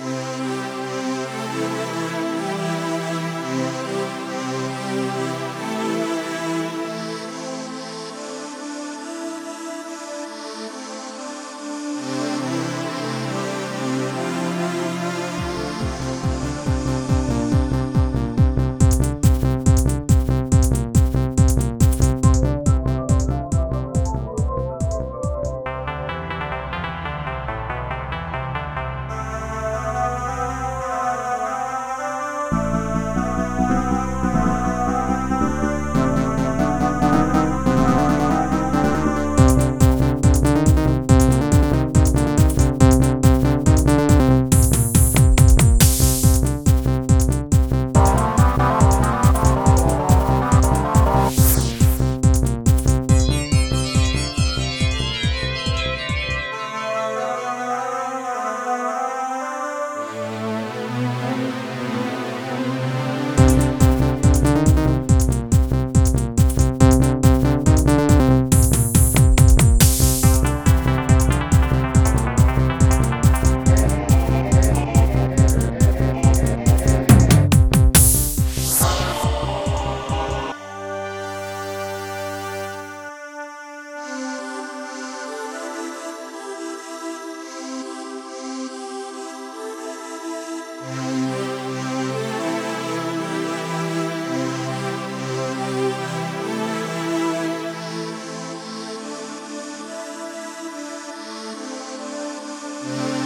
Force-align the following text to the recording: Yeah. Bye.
Yeah. 0.00 0.37
Bye. 102.96 103.17